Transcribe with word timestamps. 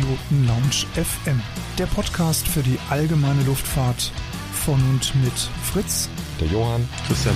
Privatpiloten 0.00 0.46
Lounge 0.46 0.86
FM, 0.94 1.40
der 1.78 1.86
Podcast 1.86 2.48
für 2.48 2.62
die 2.62 2.78
allgemeine 2.88 3.42
Luftfahrt 3.42 4.12
von 4.64 4.80
und 4.88 5.14
mit 5.22 5.32
Fritz, 5.62 6.08
der 6.40 6.48
Johann, 6.48 6.88
Christian. 7.06 7.34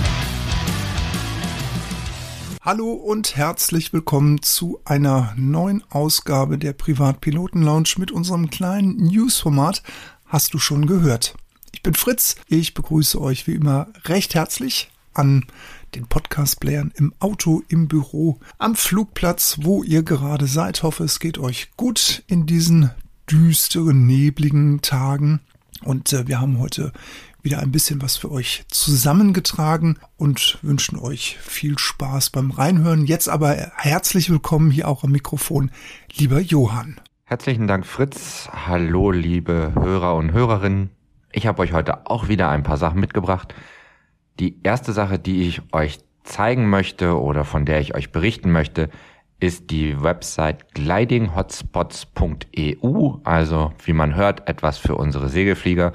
Hallo 2.61 2.91
und 2.93 3.35
herzlich 3.35 3.93
willkommen 3.93 4.41
zu 4.41 4.79
einer 4.83 5.33
neuen 5.37 5.83
Ausgabe 5.91 6.57
der 6.57 6.73
Privatpiloten 6.73 7.61
Lounge 7.61 7.89
mit 7.97 8.11
unserem 8.11 8.49
kleinen 8.49 8.95
Newsformat. 8.97 9.83
Hast 10.25 10.53
du 10.55 10.57
schon 10.57 10.87
gehört? 10.87 11.35
Ich 11.71 11.83
bin 11.83 11.93
Fritz. 11.93 12.35
Ich 12.47 12.73
begrüße 12.73 13.21
euch 13.21 13.45
wie 13.45 13.53
immer 13.53 13.89
recht 14.05 14.33
herzlich 14.33 14.89
an 15.13 15.45
den 15.95 16.07
Podcast-Playern 16.07 16.91
im 16.95 17.13
Auto, 17.19 17.63
im 17.69 17.87
Büro, 17.87 18.39
am 18.57 18.75
Flugplatz, 18.75 19.59
wo 19.61 19.83
ihr 19.83 20.03
gerade 20.03 20.45
seid. 20.45 20.83
Hoffe, 20.83 21.05
es 21.05 21.19
geht 21.19 21.37
euch 21.37 21.71
gut 21.77 22.23
in 22.27 22.45
diesen 22.45 22.91
düsteren, 23.29 24.05
nebligen 24.05 24.81
Tagen. 24.81 25.39
Und 25.83 26.11
äh, 26.13 26.27
wir 26.27 26.41
haben 26.41 26.59
heute 26.59 26.91
wieder 27.41 27.59
ein 27.59 27.71
bisschen 27.71 28.01
was 28.01 28.17
für 28.17 28.31
euch 28.31 28.65
zusammengetragen 28.69 29.97
und 30.17 30.57
wünschen 30.61 30.97
euch 30.97 31.37
viel 31.41 31.77
Spaß 31.77 32.31
beim 32.31 32.51
Reinhören. 32.51 33.05
Jetzt 33.05 33.29
aber 33.29 33.55
herzlich 33.77 34.29
willkommen 34.29 34.71
hier 34.71 34.87
auch 34.87 35.03
am 35.03 35.11
Mikrofon, 35.11 35.71
lieber 36.13 36.39
Johann. 36.39 36.99
Herzlichen 37.23 37.67
Dank, 37.67 37.85
Fritz. 37.85 38.49
Hallo, 38.51 39.11
liebe 39.11 39.71
Hörer 39.75 40.15
und 40.15 40.31
Hörerinnen. 40.31 40.89
Ich 41.31 41.47
habe 41.47 41.61
euch 41.61 41.73
heute 41.73 42.07
auch 42.07 42.27
wieder 42.27 42.49
ein 42.49 42.63
paar 42.63 42.77
Sachen 42.77 42.99
mitgebracht. 42.99 43.53
Die 44.39 44.61
erste 44.63 44.91
Sache, 44.91 45.17
die 45.17 45.47
ich 45.47 45.61
euch 45.71 45.99
zeigen 46.23 46.69
möchte 46.69 47.17
oder 47.19 47.45
von 47.45 47.65
der 47.65 47.79
ich 47.79 47.95
euch 47.95 48.11
berichten 48.11 48.51
möchte, 48.51 48.89
ist 49.39 49.71
die 49.71 50.01
Website 50.01 50.73
glidinghotspots.eu, 50.73 53.13
also 53.23 53.71
wie 53.83 53.93
man 53.93 54.15
hört, 54.15 54.49
etwas 54.49 54.77
für 54.77 54.95
unsere 54.95 55.29
Segelflieger. 55.29 55.93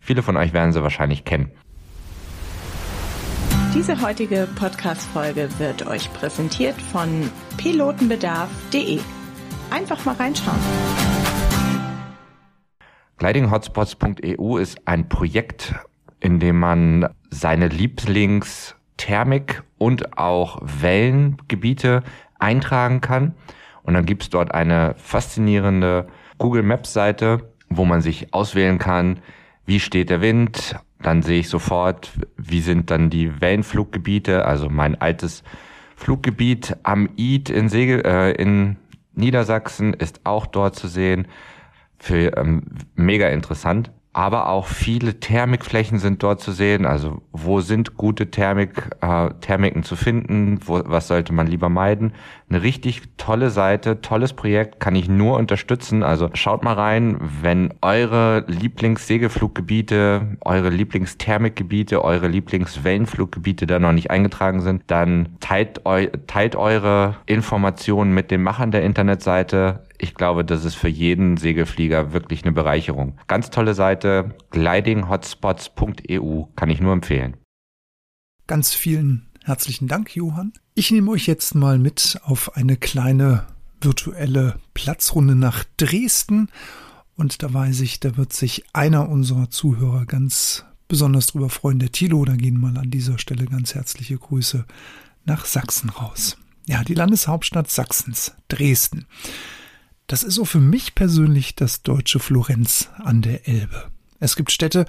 Viele 0.00 0.22
von 0.22 0.36
euch 0.36 0.52
werden 0.52 0.72
sie 0.72 0.82
wahrscheinlich 0.82 1.24
kennen. 1.24 1.50
Diese 3.74 4.02
heutige 4.02 4.46
Podcast-Folge 4.56 5.48
wird 5.58 5.86
euch 5.86 6.12
präsentiert 6.12 6.78
von 6.80 7.30
pilotenbedarf.de. 7.56 9.00
Einfach 9.70 10.04
mal 10.04 10.16
reinschauen. 10.16 10.58
Glidinghotspots.eu 13.16 14.58
ist 14.58 14.86
ein 14.86 15.08
Projekt 15.08 15.74
indem 16.22 16.58
man 16.60 17.08
seine 17.30 17.68
Lieblingsthermik 17.68 19.64
und 19.76 20.16
auch 20.16 20.60
Wellengebiete 20.62 22.02
eintragen 22.38 23.00
kann. 23.00 23.34
Und 23.82 23.94
dann 23.94 24.06
gibt 24.06 24.22
es 24.22 24.30
dort 24.30 24.54
eine 24.54 24.94
faszinierende 24.96 26.06
Google 26.38 26.62
Maps 26.62 26.92
Seite, 26.92 27.52
wo 27.68 27.84
man 27.84 28.00
sich 28.02 28.32
auswählen 28.32 28.78
kann, 28.78 29.18
wie 29.66 29.80
steht 29.80 30.10
der 30.10 30.20
Wind. 30.20 30.76
Dann 31.00 31.22
sehe 31.22 31.40
ich 31.40 31.48
sofort, 31.48 32.12
wie 32.36 32.60
sind 32.60 32.92
dann 32.92 33.10
die 33.10 33.40
Wellenfluggebiete. 33.40 34.44
Also 34.44 34.68
mein 34.68 35.00
altes 35.00 35.42
Fluggebiet 35.96 36.76
am 36.84 37.08
Id 37.16 37.50
in, 37.50 37.68
Segel, 37.68 38.06
äh, 38.06 38.30
in 38.32 38.76
Niedersachsen 39.14 39.92
ist 39.92 40.20
auch 40.24 40.46
dort 40.46 40.76
zu 40.76 40.86
sehen. 40.86 41.26
Für 41.98 42.36
ähm, 42.36 42.62
mega 42.94 43.28
interessant 43.28 43.90
aber 44.14 44.48
auch 44.48 44.66
viele 44.66 45.20
Thermikflächen 45.20 45.98
sind 45.98 46.22
dort 46.22 46.40
zu 46.40 46.52
sehen. 46.52 46.84
Also 46.84 47.22
wo 47.32 47.60
sind 47.60 47.96
gute 47.96 48.30
Thermik, 48.30 48.90
äh, 49.00 49.30
Thermiken 49.40 49.84
zu 49.84 49.96
finden? 49.96 50.60
Wo, 50.66 50.82
was 50.84 51.08
sollte 51.08 51.32
man 51.32 51.46
lieber 51.46 51.70
meiden? 51.70 52.12
Eine 52.50 52.62
richtig 52.62 53.02
tolle 53.16 53.48
Seite, 53.48 54.02
tolles 54.02 54.34
Projekt, 54.34 54.80
kann 54.80 54.94
ich 54.94 55.08
nur 55.08 55.38
unterstützen. 55.38 56.02
Also 56.02 56.28
schaut 56.34 56.62
mal 56.62 56.74
rein, 56.74 57.16
wenn 57.40 57.72
eure 57.80 58.44
Lieblingssegelfluggebiete, 58.48 60.36
eure 60.42 60.68
Lieblingsthermikgebiete, 60.68 62.04
eure 62.04 62.28
Lieblingswellenfluggebiete 62.28 63.66
da 63.66 63.78
noch 63.78 63.92
nicht 63.92 64.10
eingetragen 64.10 64.60
sind, 64.60 64.82
dann 64.88 65.36
teilt, 65.40 65.86
eu 65.86 66.08
teilt 66.26 66.54
eure 66.56 67.16
Informationen 67.24 68.12
mit 68.12 68.30
den 68.30 68.42
Machern 68.42 68.72
der 68.72 68.82
Internetseite 68.82 69.84
ich 70.02 70.14
glaube, 70.14 70.44
das 70.44 70.64
ist 70.64 70.74
für 70.74 70.88
jeden 70.88 71.36
Segelflieger 71.36 72.12
wirklich 72.12 72.42
eine 72.42 72.50
Bereicherung. 72.52 73.18
Ganz 73.28 73.50
tolle 73.50 73.74
Seite, 73.74 74.34
glidinghotspots.eu, 74.50 76.44
kann 76.56 76.70
ich 76.70 76.80
nur 76.80 76.92
empfehlen. 76.92 77.36
Ganz 78.48 78.74
vielen 78.74 79.28
herzlichen 79.44 79.86
Dank, 79.86 80.14
Johann. 80.16 80.52
Ich 80.74 80.90
nehme 80.90 81.12
euch 81.12 81.26
jetzt 81.26 81.54
mal 81.54 81.78
mit 81.78 82.18
auf 82.24 82.56
eine 82.56 82.76
kleine 82.76 83.46
virtuelle 83.80 84.58
Platzrunde 84.74 85.36
nach 85.36 85.62
Dresden. 85.76 86.48
Und 87.14 87.44
da 87.44 87.54
weiß 87.54 87.80
ich, 87.80 88.00
da 88.00 88.16
wird 88.16 88.32
sich 88.32 88.64
einer 88.72 89.08
unserer 89.08 89.50
Zuhörer 89.50 90.04
ganz 90.06 90.64
besonders 90.88 91.28
drüber 91.28 91.48
freuen, 91.48 91.78
der 91.78 91.92
Tilo. 91.92 92.24
Da 92.24 92.34
gehen 92.34 92.58
mal 92.58 92.76
an 92.76 92.90
dieser 92.90 93.18
Stelle 93.18 93.44
ganz 93.44 93.76
herzliche 93.76 94.18
Grüße 94.18 94.64
nach 95.26 95.44
Sachsen 95.44 95.90
raus. 95.90 96.38
Ja, 96.66 96.82
die 96.82 96.94
Landeshauptstadt 96.94 97.70
Sachsens, 97.70 98.34
Dresden. 98.48 99.06
Das 100.12 100.22
ist 100.22 100.34
so 100.34 100.44
für 100.44 100.60
mich 100.60 100.94
persönlich 100.94 101.54
das 101.54 101.80
deutsche 101.80 102.18
Florenz 102.18 102.90
an 102.98 103.22
der 103.22 103.48
Elbe. 103.48 103.90
Es 104.20 104.36
gibt 104.36 104.52
Städte, 104.52 104.84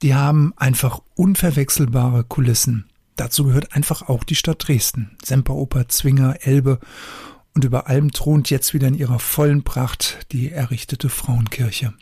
die 0.00 0.14
haben 0.14 0.54
einfach 0.56 1.02
unverwechselbare 1.14 2.24
Kulissen. 2.24 2.86
Dazu 3.16 3.44
gehört 3.44 3.76
einfach 3.76 4.08
auch 4.08 4.24
die 4.24 4.36
Stadt 4.36 4.66
Dresden. 4.66 5.18
Semperoper, 5.22 5.90
Zwinger, 5.90 6.38
Elbe 6.46 6.80
und 7.52 7.66
über 7.66 7.88
allem 7.88 8.10
thront 8.12 8.48
jetzt 8.48 8.72
wieder 8.72 8.88
in 8.88 8.94
ihrer 8.94 9.18
vollen 9.18 9.64
Pracht 9.64 10.20
die 10.32 10.50
errichtete 10.50 11.10
Frauenkirche. 11.10 11.92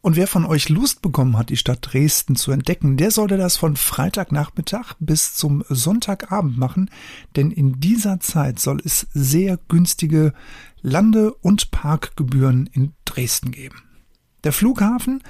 Und 0.00 0.14
wer 0.14 0.28
von 0.28 0.46
euch 0.46 0.68
Lust 0.68 1.02
bekommen 1.02 1.36
hat, 1.36 1.50
die 1.50 1.56
Stadt 1.56 1.80
Dresden 1.82 2.36
zu 2.36 2.52
entdecken, 2.52 2.96
der 2.96 3.10
sollte 3.10 3.36
das 3.36 3.56
von 3.56 3.76
Freitagnachmittag 3.76 4.94
bis 5.00 5.34
zum 5.34 5.64
Sonntagabend 5.68 6.56
machen, 6.56 6.90
denn 7.34 7.50
in 7.50 7.80
dieser 7.80 8.20
Zeit 8.20 8.60
soll 8.60 8.80
es 8.84 9.08
sehr 9.12 9.58
günstige 9.68 10.32
Lande- 10.86 11.34
und 11.34 11.72
Parkgebühren 11.72 12.70
in 12.72 12.92
Dresden 13.04 13.50
geben. 13.50 13.82
Der 14.44 14.52
Flughafen 14.52 15.20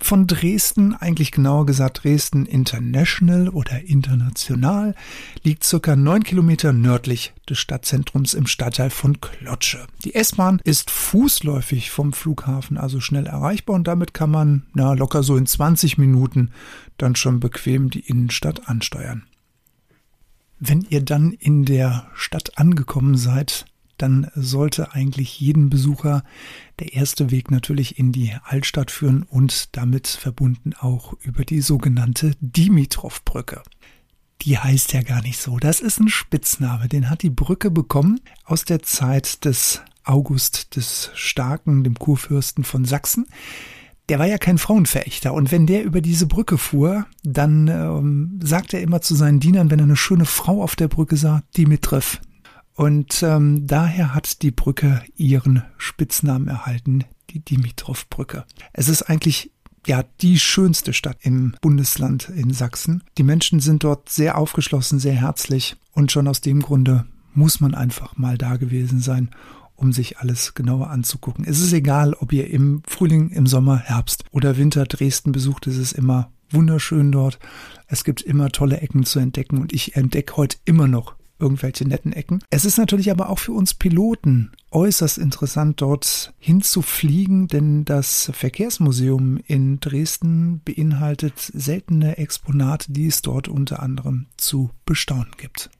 von 0.00 0.26
Dresden, 0.26 0.94
eigentlich 0.94 1.30
genauer 1.30 1.64
gesagt 1.64 2.02
Dresden 2.02 2.44
International 2.44 3.48
oder 3.48 3.84
international, 3.84 4.96
liegt 5.44 5.62
circa 5.62 5.94
neun 5.94 6.24
Kilometer 6.24 6.72
nördlich 6.72 7.34
des 7.48 7.60
Stadtzentrums 7.60 8.34
im 8.34 8.48
Stadtteil 8.48 8.90
von 8.90 9.20
Klotsche. 9.20 9.86
Die 10.04 10.16
S-Bahn 10.16 10.60
ist 10.64 10.90
fußläufig 10.90 11.92
vom 11.92 12.12
Flughafen 12.12 12.76
also 12.76 12.98
schnell 12.98 13.28
erreichbar 13.28 13.76
und 13.76 13.86
damit 13.86 14.12
kann 14.12 14.32
man 14.32 14.66
na, 14.74 14.94
locker 14.94 15.22
so 15.22 15.36
in 15.36 15.46
20 15.46 15.98
Minuten 15.98 16.50
dann 16.98 17.14
schon 17.14 17.38
bequem 17.38 17.90
die 17.90 18.00
Innenstadt 18.00 18.68
ansteuern. 18.68 19.22
Wenn 20.58 20.82
ihr 20.82 21.02
dann 21.02 21.30
in 21.30 21.64
der 21.64 22.08
Stadt 22.14 22.58
angekommen 22.58 23.16
seid, 23.16 23.66
dann 23.98 24.30
sollte 24.34 24.92
eigentlich 24.92 25.40
jeden 25.40 25.70
Besucher 25.70 26.22
der 26.78 26.92
erste 26.94 27.30
Weg 27.30 27.50
natürlich 27.50 27.98
in 27.98 28.12
die 28.12 28.34
Altstadt 28.44 28.90
führen 28.90 29.22
und 29.22 29.76
damit 29.76 30.06
verbunden 30.08 30.74
auch 30.78 31.14
über 31.22 31.44
die 31.44 31.60
sogenannte 31.60 32.32
Dimitrov-Brücke. 32.40 33.62
Die 34.42 34.58
heißt 34.58 34.92
ja 34.92 35.02
gar 35.02 35.22
nicht 35.22 35.40
so. 35.40 35.58
Das 35.58 35.80
ist 35.80 35.98
ein 35.98 36.08
Spitzname. 36.08 36.88
Den 36.88 37.08
hat 37.08 37.22
die 37.22 37.30
Brücke 37.30 37.70
bekommen 37.70 38.20
aus 38.44 38.64
der 38.64 38.82
Zeit 38.82 39.44
des 39.44 39.82
August 40.04 40.76
des 40.76 41.10
Starken, 41.14 41.84
dem 41.84 41.94
Kurfürsten 41.94 42.64
von 42.64 42.84
Sachsen. 42.84 43.26
Der 44.08 44.20
war 44.20 44.26
ja 44.26 44.38
kein 44.38 44.58
Frauenverächter 44.58 45.34
und 45.34 45.50
wenn 45.50 45.66
der 45.66 45.82
über 45.82 46.00
diese 46.00 46.26
Brücke 46.26 46.58
fuhr, 46.58 47.06
dann 47.24 47.66
ähm, 47.66 48.38
sagt 48.40 48.72
er 48.72 48.80
immer 48.80 49.00
zu 49.00 49.16
seinen 49.16 49.40
Dienern, 49.40 49.70
wenn 49.70 49.80
er 49.80 49.84
eine 49.84 49.96
schöne 49.96 50.26
Frau 50.26 50.62
auf 50.62 50.76
der 50.76 50.86
Brücke 50.86 51.16
sah, 51.16 51.42
Dimitrov, 51.56 52.20
und 52.76 53.22
ähm, 53.22 53.66
daher 53.66 54.14
hat 54.14 54.42
die 54.42 54.50
Brücke 54.50 55.02
ihren 55.16 55.62
Spitznamen 55.78 56.46
erhalten, 56.46 57.04
die 57.30 57.40
Dimitrov-Brücke. 57.40 58.44
Es 58.74 58.88
ist 58.88 59.02
eigentlich 59.02 59.50
ja 59.86 60.04
die 60.20 60.38
schönste 60.38 60.92
Stadt 60.92 61.16
im 61.22 61.54
Bundesland 61.62 62.28
in 62.28 62.52
Sachsen. 62.52 63.02
Die 63.16 63.22
Menschen 63.22 63.60
sind 63.60 63.82
dort 63.82 64.10
sehr 64.10 64.36
aufgeschlossen, 64.36 64.98
sehr 64.98 65.14
herzlich 65.14 65.76
und 65.92 66.12
schon 66.12 66.28
aus 66.28 66.42
dem 66.42 66.60
Grunde 66.60 67.06
muss 67.32 67.60
man 67.60 67.74
einfach 67.74 68.16
mal 68.16 68.36
da 68.36 68.56
gewesen 68.56 69.00
sein, 69.00 69.30
um 69.74 69.92
sich 69.92 70.18
alles 70.18 70.54
genauer 70.54 70.90
anzugucken. 70.90 71.44
Es 71.46 71.60
ist 71.60 71.72
egal, 71.72 72.14
ob 72.14 72.32
ihr 72.32 72.50
im 72.50 72.82
Frühling, 72.86 73.30
im 73.30 73.46
Sommer, 73.46 73.78
Herbst 73.78 74.24
oder 74.32 74.56
Winter 74.58 74.84
Dresden 74.84 75.32
besucht, 75.32 75.66
es 75.66 75.76
ist 75.76 75.92
immer 75.92 76.30
wunderschön 76.50 77.10
dort. 77.10 77.38
Es 77.86 78.04
gibt 78.04 78.20
immer 78.20 78.50
tolle 78.50 78.80
Ecken 78.80 79.04
zu 79.04 79.18
entdecken 79.18 79.58
und 79.58 79.72
ich 79.72 79.96
entdecke 79.96 80.36
heute 80.36 80.58
immer 80.64 80.88
noch 80.88 81.14
irgendwelche 81.38 81.86
netten 81.86 82.12
Ecken. 82.12 82.42
Es 82.50 82.64
ist 82.64 82.78
natürlich 82.78 83.10
aber 83.10 83.28
auch 83.30 83.38
für 83.38 83.52
uns 83.52 83.74
Piloten 83.74 84.52
äußerst 84.70 85.18
interessant, 85.18 85.80
dort 85.80 86.34
hinzufliegen, 86.38 87.48
denn 87.48 87.84
das 87.84 88.30
Verkehrsmuseum 88.34 89.38
in 89.46 89.80
Dresden 89.80 90.60
beinhaltet 90.64 91.38
seltene 91.38 92.18
Exponate, 92.18 92.92
die 92.92 93.06
es 93.06 93.22
dort 93.22 93.48
unter 93.48 93.82
anderem 93.82 94.26
zu 94.36 94.70
bestaunen 94.84 95.32
gibt. 95.36 95.70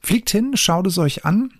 Fliegt 0.00 0.30
hin, 0.30 0.56
schaut 0.56 0.86
es 0.86 0.98
euch 0.98 1.24
an. 1.24 1.50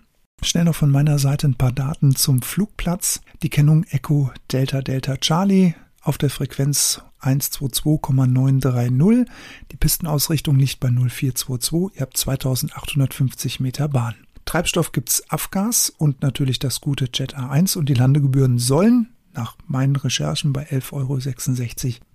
Schnell 0.41 0.63
noch 0.63 0.75
von 0.75 0.89
meiner 0.89 1.19
Seite 1.19 1.47
ein 1.47 1.55
paar 1.55 1.73
Daten 1.73 2.15
zum 2.15 2.41
Flugplatz. 2.41 3.21
Die 3.43 3.49
Kennung 3.49 3.83
Echo 3.89 4.31
Delta 4.51 4.81
Delta 4.81 5.17
Charlie 5.17 5.73
auf 6.09 6.17
der 6.17 6.29
Frequenz 6.31 7.01
122,930. 7.19 9.31
Die 9.71 9.77
Pistenausrichtung 9.77 10.57
liegt 10.57 10.79
bei 10.79 10.89
0422. 10.89 11.95
Ihr 11.95 12.01
habt 12.01 12.17
2850 12.17 13.59
Meter 13.59 13.87
Bahn. 13.87 14.15
Treibstoff 14.45 14.91
gibt's 14.91 15.23
Afgas 15.29 15.91
und 15.91 16.23
natürlich 16.23 16.57
das 16.57 16.81
gute 16.81 17.09
Jet 17.13 17.37
A1 17.37 17.77
und 17.77 17.89
die 17.89 17.93
Landegebühren 17.93 18.57
sollen 18.57 19.09
nach 19.33 19.55
meinen 19.67 19.95
Recherchen 19.95 20.51
bei 20.51 20.67
11,66 20.67 20.93
Euro 20.93 21.19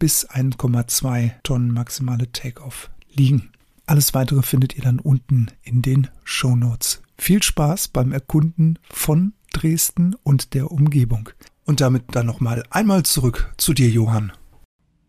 bis 0.00 0.28
1,2 0.28 1.30
Tonnen 1.44 1.70
maximale 1.70 2.32
Takeoff 2.32 2.90
liegen. 3.12 3.50
Alles 3.86 4.12
weitere 4.12 4.42
findet 4.42 4.76
ihr 4.76 4.82
dann 4.82 4.98
unten 4.98 5.52
in 5.62 5.82
den 5.82 6.08
Show 6.24 6.56
Notes. 6.56 7.00
Viel 7.16 7.44
Spaß 7.44 7.86
beim 7.88 8.10
Erkunden 8.10 8.80
von 8.90 9.34
Dresden 9.52 10.16
und 10.24 10.54
der 10.54 10.72
Umgebung. 10.72 11.28
Und 11.66 11.80
damit 11.80 12.04
dann 12.14 12.26
nochmal 12.26 12.62
einmal 12.70 13.04
zurück 13.04 13.52
zu 13.56 13.72
dir, 13.72 13.88
Johann. 13.88 14.32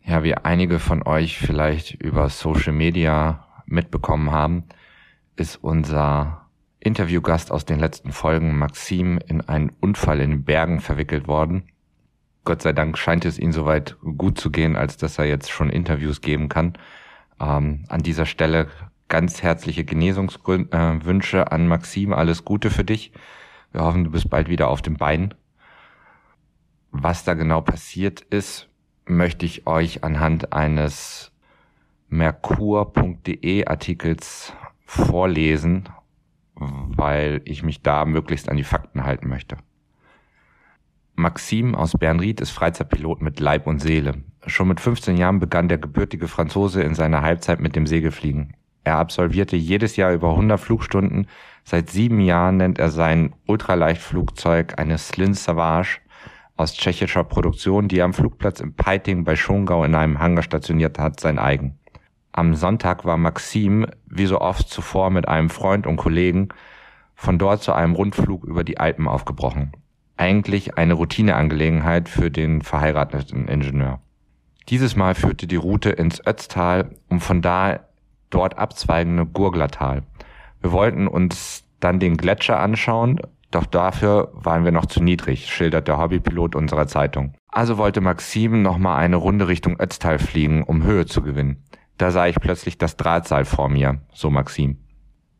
Ja, 0.02 0.22
wie 0.22 0.34
einige 0.34 0.78
von 0.78 1.02
euch 1.02 1.36
vielleicht 1.36 1.94
über 1.94 2.28
Social 2.28 2.72
Media 2.72 3.46
mitbekommen 3.66 4.30
haben, 4.30 4.64
ist 5.36 5.56
unser 5.56 6.46
Interviewgast 6.80 7.50
aus 7.50 7.64
den 7.64 7.80
letzten 7.80 8.12
Folgen, 8.12 8.56
Maxim, 8.58 9.18
in 9.26 9.40
einen 9.40 9.72
Unfall 9.80 10.20
in 10.20 10.30
den 10.30 10.44
Bergen 10.44 10.80
verwickelt 10.80 11.26
worden. 11.26 11.64
Gott 12.44 12.62
sei 12.62 12.72
Dank 12.72 12.96
scheint 12.96 13.24
es 13.24 13.38
ihm 13.38 13.52
soweit 13.52 13.96
gut 14.16 14.38
zu 14.38 14.50
gehen, 14.50 14.76
als 14.76 14.96
dass 14.96 15.18
er 15.18 15.24
jetzt 15.24 15.50
schon 15.50 15.68
Interviews 15.68 16.20
geben 16.20 16.48
kann. 16.48 16.74
Ähm, 17.40 17.84
an 17.88 18.02
dieser 18.02 18.24
Stelle 18.24 18.68
ganz 19.08 19.42
herzliche 19.42 19.84
Genesungswünsche 19.84 21.38
äh, 21.38 21.44
an 21.50 21.66
Maxim. 21.66 22.12
Alles 22.12 22.44
Gute 22.44 22.70
für 22.70 22.84
dich. 22.84 23.12
Wir 23.72 23.82
hoffen, 23.82 24.04
du 24.04 24.10
bist 24.10 24.30
bald 24.30 24.48
wieder 24.48 24.68
auf 24.68 24.80
dem 24.80 24.96
Bein. 24.96 25.34
Was 26.98 27.24
da 27.24 27.34
genau 27.34 27.60
passiert 27.60 28.22
ist, 28.22 28.70
möchte 29.04 29.44
ich 29.44 29.66
euch 29.66 30.02
anhand 30.02 30.54
eines 30.54 31.30
Merkur.de 32.08 33.66
Artikels 33.66 34.54
vorlesen, 34.86 35.90
weil 36.54 37.42
ich 37.44 37.62
mich 37.62 37.82
da 37.82 38.06
möglichst 38.06 38.48
an 38.48 38.56
die 38.56 38.64
Fakten 38.64 39.04
halten 39.04 39.28
möchte. 39.28 39.58
Maxim 41.16 41.74
aus 41.74 41.92
Bernried 41.92 42.40
ist 42.40 42.50
Freizeitpilot 42.52 43.20
mit 43.20 43.40
Leib 43.40 43.66
und 43.66 43.80
Seele. 43.80 44.24
Schon 44.46 44.68
mit 44.68 44.80
15 44.80 45.18
Jahren 45.18 45.38
begann 45.38 45.68
der 45.68 45.78
gebürtige 45.78 46.28
Franzose 46.28 46.82
in 46.82 46.94
seiner 46.94 47.20
Halbzeit 47.20 47.60
mit 47.60 47.76
dem 47.76 47.86
Segelfliegen. 47.86 48.54
Er 48.84 48.96
absolvierte 48.96 49.56
jedes 49.56 49.96
Jahr 49.96 50.14
über 50.14 50.30
100 50.30 50.58
Flugstunden. 50.58 51.26
Seit 51.62 51.90
sieben 51.90 52.20
Jahren 52.20 52.56
nennt 52.56 52.78
er 52.78 52.90
sein 52.90 53.34
Ultraleichtflugzeug 53.46 54.78
eine 54.78 54.96
Slin 54.96 55.34
Savage 55.34 55.98
aus 56.56 56.74
tschechischer 56.74 57.24
Produktion, 57.24 57.88
die 57.88 57.98
er 57.98 58.04
am 58.04 58.14
Flugplatz 58.14 58.60
im 58.60 58.74
Peiting 58.74 59.24
bei 59.24 59.36
Schongau 59.36 59.84
in 59.84 59.94
einem 59.94 60.18
Hangar 60.18 60.42
stationiert 60.42 60.98
hat, 60.98 61.20
sein 61.20 61.38
eigen. 61.38 61.78
Am 62.32 62.54
Sonntag 62.54 63.04
war 63.04 63.16
Maxim, 63.16 63.86
wie 64.06 64.26
so 64.26 64.40
oft 64.40 64.68
zuvor 64.68 65.10
mit 65.10 65.28
einem 65.28 65.50
Freund 65.50 65.86
und 65.86 65.96
Kollegen, 65.96 66.48
von 67.14 67.38
dort 67.38 67.62
zu 67.62 67.72
einem 67.72 67.94
Rundflug 67.94 68.44
über 68.44 68.64
die 68.64 68.78
Alpen 68.78 69.08
aufgebrochen 69.08 69.72
eigentlich 70.16 70.76
eine 70.78 70.94
Routineangelegenheit 70.94 72.08
für 72.08 72.30
den 72.30 72.62
verheirateten 72.62 73.48
Ingenieur. 73.48 74.00
Dieses 74.68 74.96
Mal 74.96 75.14
führte 75.14 75.46
die 75.46 75.56
Route 75.56 75.90
ins 75.90 76.26
Ötztal 76.26 76.90
um 77.08 77.20
von 77.20 77.42
da 77.42 77.80
dort 78.30 78.58
abzweigende 78.58 79.26
Gurglertal. 79.26 80.02
Wir 80.60 80.72
wollten 80.72 81.06
uns 81.06 81.64
dann 81.78 82.00
den 82.00 82.16
Gletscher 82.16 82.58
anschauen, 82.58 83.20
doch 83.50 83.66
dafür 83.66 84.30
waren 84.34 84.64
wir 84.64 84.72
noch 84.72 84.86
zu 84.86 85.02
niedrig, 85.02 85.52
schildert 85.52 85.88
der 85.88 85.98
Hobbypilot 85.98 86.54
unserer 86.54 86.86
Zeitung. 86.86 87.34
Also 87.48 87.78
wollte 87.78 88.00
Maxim 88.00 88.62
nochmal 88.62 88.98
eine 88.98 89.16
Runde 89.16 89.48
Richtung 89.48 89.80
Ötztal 89.80 90.18
fliegen, 90.18 90.62
um 90.62 90.82
Höhe 90.82 91.06
zu 91.06 91.22
gewinnen. 91.22 91.64
Da 91.98 92.10
sah 92.10 92.26
ich 92.26 92.36
plötzlich 92.36 92.76
das 92.76 92.96
Drahtseil 92.96 93.44
vor 93.44 93.68
mir, 93.68 94.00
so 94.12 94.30
Maxim. 94.30 94.78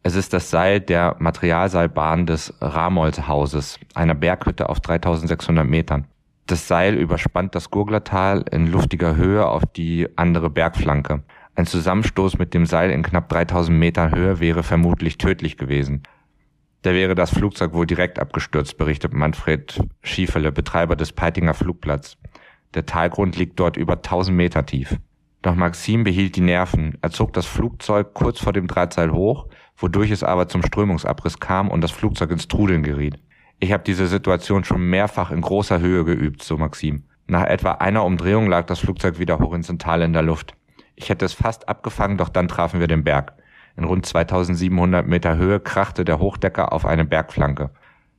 Es 0.03 0.15
ist 0.15 0.33
das 0.33 0.51
Seil 0.51 0.81
der 0.81 1.17
Materialseilbahn 1.19 2.27
des 2.27 2.55
Ramolshauses, 2.61 3.81
einer 3.95 4.15
Berghütte 4.15 4.69
auf 4.69 4.81
3600 4.81 5.67
Metern. 5.67 6.07
Das 6.47 6.69
Seil 6.69 6.95
überspannt 6.95 7.57
das 7.57 7.71
Gurglertal 7.71 8.45
in 8.53 8.69
luftiger 8.69 9.17
Höhe 9.17 9.45
auf 9.47 9.65
die 9.67 10.09
andere 10.17 10.49
Bergflanke. 10.49 11.25
Ein 11.57 11.67
Zusammenstoß 11.67 12.39
mit 12.39 12.55
dem 12.55 12.67
Seil 12.67 12.93
in 12.93 13.03
knapp 13.03 13.29
3000 13.29 13.77
Metern 13.77 14.15
Höhe 14.15 14.39
wäre 14.39 14.63
vermutlich 14.63 15.19
tödlich 15.19 15.57
gewesen. 15.57 16.05
Da 16.87 16.95
wäre 16.95 17.17
das 17.17 17.31
Flugzeug 17.31 17.73
wohl 17.73 17.85
direkt 17.85 18.21
abgestürzt, 18.21 18.79
berichtet 18.79 19.13
Manfred 19.13 19.83
Schiefele, 20.05 20.53
Betreiber 20.53 20.95
des 20.95 21.11
Peitinger 21.11 21.53
Flugplatz. 21.53 22.17
Der 22.75 22.87
Talgrund 22.87 23.37
liegt 23.37 23.59
dort 23.59 23.77
über 23.77 23.95
1000 23.95 24.37
Meter 24.37 24.65
tief. 24.65 24.97
Doch 25.43 25.57
Maxim 25.57 26.05
behielt 26.05 26.37
die 26.37 26.43
Nerven. 26.43 26.97
Er 27.03 27.11
zog 27.11 27.33
das 27.33 27.45
Flugzeug 27.45 28.15
kurz 28.15 28.39
vor 28.39 28.53
dem 28.53 28.69
Drahtseil 28.69 29.11
hoch, 29.11 29.49
wodurch 29.77 30.13
es 30.13 30.23
aber 30.23 30.47
zum 30.47 30.63
Strömungsabriss 30.63 31.41
kam 31.41 31.73
und 31.73 31.81
das 31.81 31.91
Flugzeug 31.91 32.31
ins 32.31 32.47
Trudeln 32.47 32.85
geriet. 32.85 33.19
Ich 33.59 33.73
habe 33.73 33.83
diese 33.83 34.07
Situation 34.07 34.63
schon 34.63 34.89
mehrfach 34.89 35.33
in 35.33 35.41
großer 35.41 35.81
Höhe 35.81 36.05
geübt, 36.05 36.45
so 36.45 36.57
Maxim. 36.57 37.03
Nach 37.27 37.43
etwa 37.43 37.73
einer 37.73 38.05
Umdrehung 38.05 38.47
lag 38.47 38.65
das 38.67 38.79
Flugzeug 38.79 39.19
wieder 39.19 39.41
horizontal 39.41 40.03
in 40.03 40.13
der 40.13 40.23
Luft. 40.23 40.55
Ich 40.95 41.09
hätte 41.09 41.25
es 41.25 41.33
fast 41.33 41.69
abgefangen, 41.69 42.17
doch 42.17 42.29
dann 42.29 42.47
trafen 42.47 42.79
wir 42.79 42.87
den 42.87 43.03
Berg. 43.03 43.33
In 43.77 43.85
rund 43.85 44.07
2700 44.07 45.07
Meter 45.07 45.37
Höhe 45.37 45.61
krachte 45.61 46.05
der 46.05 46.19
Hochdecker 46.19 46.73
auf 46.73 46.87
eine 46.87 47.05
Bergflanke. 47.05 47.71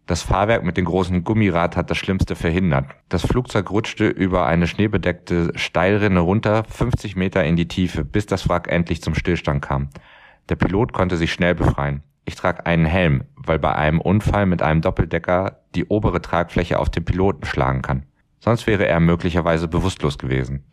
Das 0.06 0.21
Fahrwerk 0.21 0.63
mit 0.63 0.77
dem 0.77 0.86
großen 0.86 1.24
Gummirad 1.24 1.75
hat 1.75 1.89
das 1.89 1.98
Schlimmste 1.98 2.36
verhindert. 2.36 2.86
Das 3.09 3.25
Flugzeug 3.25 3.71
rutschte 3.71 4.07
über 4.07 4.45
eine 4.45 4.68
schneebedeckte 4.68 5.51
Steilrinne 5.56 6.21
runter, 6.21 6.63
50 6.63 7.18
Meter 7.18 7.44
in 7.44 7.57
die 7.57 7.68
Tiefe, 7.68 8.06
bis 8.06 8.25
das 8.25 8.48
Wrack 8.48 8.71
endlich 8.71 9.01
zum 9.01 9.15
Stillstand 9.15 9.62
kam. 9.62 9.89
Der 10.48 10.56
Pilot 10.56 10.94
konnte 10.94 11.18
sich 11.18 11.33
schnell 11.33 11.56
befreien. 11.56 12.04
Ich 12.24 12.36
trage 12.36 12.65
einen 12.65 12.86
Helm, 12.86 13.24
weil 13.36 13.59
bei 13.59 13.75
einem 13.75 14.00
Unfall 14.00 14.45
mit 14.45 14.62
einem 14.62 14.81
Doppeldecker 14.81 15.59
die 15.75 15.86
obere 15.86 16.21
Tragfläche 16.21 16.80
auf 16.80 16.89
den 16.89 17.04
Piloten 17.04 17.45
schlagen 17.45 17.81
kann. 17.81 18.04
Sonst 18.39 18.68
wäre 18.68 18.88
er 18.88 19.00
möglicherweise 19.00 19.68
bewusstlos 19.68 20.18
gewesen. 20.18 20.63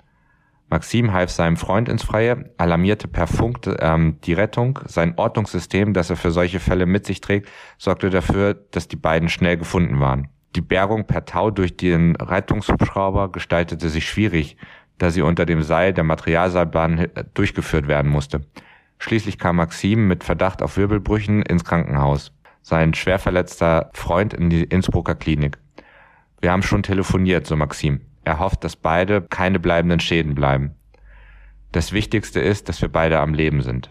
Maxim 0.75 1.13
half 1.13 1.31
seinem 1.31 1.57
Freund 1.57 1.89
ins 1.89 2.03
Freie, 2.03 2.51
alarmierte 2.59 3.07
per 3.07 3.29
Funk 3.29 3.61
ähm, 3.79 4.19
die 4.25 4.33
Rettung. 4.33 4.81
Sein 4.87 5.15
Ordnungssystem, 5.17 5.93
das 5.93 6.11
er 6.11 6.17
für 6.17 6.33
solche 6.33 6.59
Fälle 6.59 6.85
mit 6.85 7.07
sich 7.07 7.21
trägt, 7.21 7.49
sorgte 7.79 8.11
dafür, 8.11 8.55
dass 8.73 8.89
die 8.89 8.97
beiden 8.97 9.29
schnell 9.29 9.57
gefunden 9.57 10.01
waren. 10.01 10.27
Die 10.57 10.61
Bergung 10.61 11.07
per 11.07 11.27
Tau 11.27 11.53
durch 11.53 11.77
den 11.77 12.17
Rettungshubschrauber 12.17 13.31
gestaltete 13.31 13.89
sich 13.89 14.09
schwierig, 14.09 14.57
da 14.99 15.13
sie 15.13 15.23
unter 15.23 15.47
dem 15.47 15.63
Seil 15.63 15.93
der 15.93 16.03
Materialseilbahn 16.03 16.99
äh, 16.99 17.25
durchgeführt 17.35 17.87
werden 17.87 18.11
musste. 18.11 18.41
Schließlich 18.99 19.39
kam 19.39 19.55
Maxim 19.55 20.09
mit 20.09 20.25
Verdacht 20.25 20.61
auf 20.61 20.77
Wirbelbrüchen 20.77 21.43
ins 21.43 21.65
Krankenhaus. 21.65 22.33
Sein 22.63 22.95
schwer 22.95 23.21
verletzter 23.21 23.91
Freund 23.93 24.35
in 24.35 24.51
die 24.51 24.65
Innsbrucker 24.65 25.15
Klinik. 25.15 25.57
Wir 26.41 26.51
haben 26.51 26.65
schon 26.65 26.83
telefoniert, 26.83 27.47
so 27.47 27.55
Maxim. 27.55 28.01
Er 28.25 28.39
hofft, 28.39 28.65
dass 28.65 28.77
beide 28.77 29.23
keine 29.23 29.59
bleibenden 29.59 30.01
Schäden 30.01 30.35
bleiben. 30.35 30.75
Das 31.73 31.93
Wichtigste 31.93 32.41
ist, 32.41 32.69
dass 32.69 32.81
wir 32.81 32.89
beide 32.89 33.19
am 33.19 33.35
Leben 33.35 33.63
sind. 33.63 33.91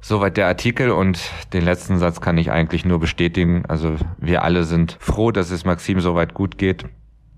Soweit 0.00 0.36
der 0.36 0.48
Artikel 0.48 0.90
und 0.90 1.30
den 1.52 1.64
letzten 1.64 1.98
Satz 1.98 2.20
kann 2.20 2.36
ich 2.36 2.50
eigentlich 2.50 2.84
nur 2.84 2.98
bestätigen. 2.98 3.64
Also 3.66 3.94
wir 4.18 4.42
alle 4.42 4.64
sind 4.64 4.96
froh, 4.98 5.30
dass 5.30 5.52
es 5.52 5.64
Maxim 5.64 6.00
soweit 6.00 6.34
gut 6.34 6.58
geht. 6.58 6.84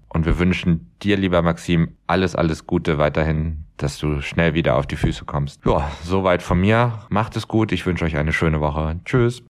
Und 0.09 0.25
wir 0.25 0.39
wünschen 0.39 0.91
dir, 1.03 1.17
lieber 1.17 1.43
Maxim, 1.43 1.97
alles, 2.07 2.35
alles 2.35 2.67
Gute 2.67 2.99
weiterhin, 2.99 3.67
dass 3.77 3.99
du 3.99 4.23
schnell 4.23 4.55
wieder 4.55 4.77
auf 4.77 4.87
die 4.87 4.97
Füße 4.97 5.25
kommst. 5.25 5.67
Ja, 5.67 5.91
soweit 6.05 6.43
von 6.43 6.61
mir. 6.61 7.01
Macht 7.11 7.37
es 7.37 7.49
gut. 7.49 7.73
Ich 7.73 7.85
wünsche 7.85 8.05
euch 8.05 8.17
eine 8.17 8.33
schöne 8.33 8.61
Woche. 8.61 9.01
Tschüss. 9.05 9.43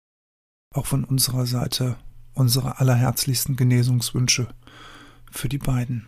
Auch 0.72 0.86
von 0.86 1.04
unserer 1.04 1.44
Seite 1.44 1.96
unsere 2.34 2.80
allerherzlichsten 2.80 3.56
Genesungswünsche 3.56 4.48
für 5.30 5.48
die 5.48 5.58
beiden. 5.58 6.06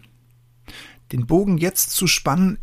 Den 1.13 1.27
Bogen 1.27 1.59
jetzt 1.59 1.91
zu 1.91 2.07
spannen 2.07 2.59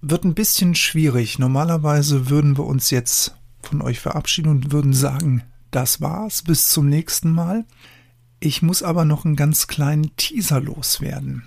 wird 0.00 0.24
ein 0.24 0.34
bisschen 0.34 0.74
schwierig. 0.74 1.38
Normalerweise 1.38 2.28
würden 2.28 2.56
wir 2.58 2.64
uns 2.64 2.90
jetzt 2.90 3.36
von 3.62 3.80
euch 3.82 4.00
verabschieden 4.00 4.50
und 4.50 4.72
würden 4.72 4.92
sagen, 4.92 5.42
das 5.70 6.00
war's, 6.00 6.42
bis 6.42 6.68
zum 6.68 6.88
nächsten 6.88 7.30
Mal. 7.30 7.64
Ich 8.40 8.60
muss 8.60 8.82
aber 8.82 9.04
noch 9.04 9.24
einen 9.24 9.36
ganz 9.36 9.68
kleinen 9.68 10.16
Teaser 10.16 10.60
loswerden. 10.60 11.44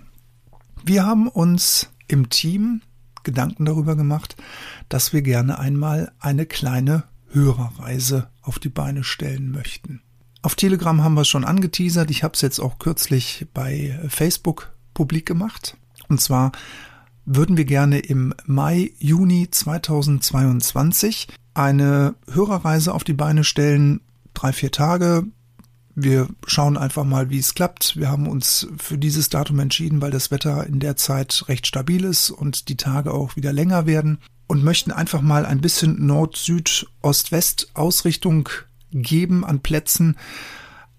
Wir 0.83 1.05
haben 1.05 1.27
uns 1.27 1.89
im 2.07 2.29
Team 2.29 2.81
Gedanken 3.23 3.65
darüber 3.65 3.95
gemacht, 3.95 4.37
dass 4.87 5.11
wir 5.11 5.21
gerne 5.21 5.59
einmal 5.59 6.13
eine 6.19 6.45
kleine 6.45 7.03
Hörerreise 7.29 8.29
auf 8.41 8.59
die 8.59 8.69
Beine 8.69 9.03
stellen 9.03 9.51
möchten. 9.51 10.01
Auf 10.41 10.55
Telegram 10.55 11.03
haben 11.03 11.15
wir 11.15 11.21
es 11.21 11.27
schon 11.27 11.43
angeteasert. 11.43 12.11
Ich 12.11 12.23
habe 12.23 12.35
es 12.35 12.41
jetzt 12.41 12.59
auch 12.59 12.77
kürzlich 12.77 13.47
bei 13.53 13.99
Facebook 14.07 14.73
publik 14.93 15.25
gemacht. 15.25 15.75
Und 16.09 16.21
zwar 16.21 16.51
würden 17.25 17.57
wir 17.57 17.65
gerne 17.65 17.99
im 17.99 18.33
Mai, 18.45 18.91
Juni 18.99 19.49
2022 19.49 21.27
eine 21.53 22.15
Hörerreise 22.31 22.93
auf 22.93 23.03
die 23.03 23.13
Beine 23.13 23.43
stellen. 23.43 24.01
Drei, 24.33 24.51
vier 24.51 24.71
Tage, 24.71 25.25
wir 25.95 26.27
schauen 26.45 26.77
einfach 26.77 27.05
mal, 27.05 27.29
wie 27.29 27.39
es 27.39 27.55
klappt. 27.55 27.95
Wir 27.95 28.09
haben 28.09 28.27
uns 28.27 28.67
für 28.77 28.97
dieses 28.97 29.29
Datum 29.29 29.59
entschieden, 29.59 30.01
weil 30.01 30.11
das 30.11 30.29
Wetter 30.29 30.67
in 30.67 30.79
der 30.79 30.97
Zeit 30.97 31.45
recht 31.47 31.65
stabil 31.65 32.03
ist 32.03 32.29
und 32.31 32.67
die 32.67 32.75
Tage 32.75 33.13
auch 33.13 33.37
wieder 33.37 33.53
länger 33.53 33.85
werden 33.85 34.19
und 34.47 34.63
möchten 34.63 34.91
einfach 34.91 35.21
mal 35.21 35.45
ein 35.45 35.61
bisschen 35.61 36.05
Nord, 36.05 36.35
Süd, 36.35 36.87
Ost, 37.01 37.31
West 37.31 37.71
Ausrichtung 37.73 38.49
geben 38.91 39.45
an 39.45 39.61
Plätzen. 39.61 40.17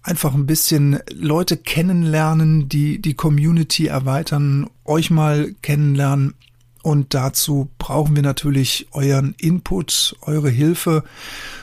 Einfach 0.07 0.33
ein 0.33 0.45
bisschen 0.45 0.99
Leute 1.11 1.57
kennenlernen, 1.57 2.69
die 2.69 3.01
die 3.01 3.13
Community 3.13 3.87
erweitern, 3.87 4.69
euch 4.85 5.09
mal 5.09 5.53
kennenlernen. 5.61 6.35
Und 6.81 7.13
dazu 7.13 7.69
brauchen 7.77 8.15
wir 8.15 8.23
natürlich 8.23 8.87
euren 8.93 9.35
Input, 9.37 10.15
eure 10.21 10.49
Hilfe. 10.49 11.03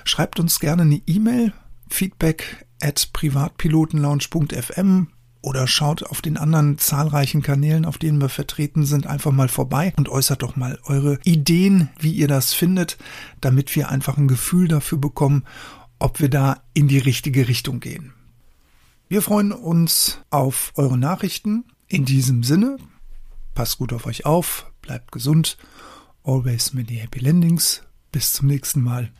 Schreibt 0.05 0.39
uns 0.39 0.61
gerne 0.61 0.83
eine 0.83 1.01
E-Mail, 1.07 1.55
feedback 1.89 2.67
at 2.83 3.15
privatpilotenlounge.fm 3.15 5.07
oder 5.41 5.67
schaut 5.67 6.03
auf 6.03 6.21
den 6.21 6.37
anderen 6.37 6.77
zahlreichen 6.77 7.41
Kanälen, 7.41 7.87
auf 7.87 7.97
denen 7.97 8.21
wir 8.21 8.29
vertreten 8.29 8.85
sind, 8.85 9.07
einfach 9.07 9.33
mal 9.33 9.49
vorbei 9.49 9.95
und 9.97 10.11
äußert 10.11 10.43
doch 10.43 10.55
mal 10.55 10.79
eure 10.85 11.19
Ideen, 11.25 11.89
wie 11.99 12.13
ihr 12.13 12.29
das 12.29 12.53
findet, 12.53 12.99
damit 13.41 13.75
wir 13.75 13.89
einfach 13.89 14.19
ein 14.19 14.29
Gefühl 14.29 14.69
dafür 14.69 14.99
bekommen, 14.99 15.45
ob 15.99 16.21
wir 16.21 16.29
da 16.29 16.59
in 16.75 16.89
die 16.89 16.99
richtige 16.99 17.49
Richtung 17.49 17.81
gehen. 17.81 18.13
Wir 19.15 19.23
freuen 19.23 19.53
uns 19.53 20.19
auf 20.31 20.73
eure 20.75 20.99
Nachrichten. 20.99 21.67
In 21.87 22.05
diesem 22.05 22.43
Sinne, 22.43 22.79
passt 23.55 23.79
gut 23.79 23.93
auf 23.93 24.07
euch 24.07 24.27
auf, 24.27 24.73
bleibt 24.83 25.13
gesund, 25.13 25.57
always 26.25 26.75
many 26.75 26.97
happy 26.97 27.21
landings. 27.21 27.85
Bis 28.11 28.33
zum 28.33 28.49
nächsten 28.49 28.81
Mal. 28.83 29.13